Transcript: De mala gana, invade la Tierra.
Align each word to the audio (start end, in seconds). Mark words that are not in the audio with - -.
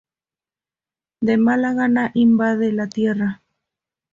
De 1.27 1.35
mala 1.45 1.73
gana, 1.75 2.09
invade 2.15 2.71
la 2.73 2.87
Tierra. 2.89 3.43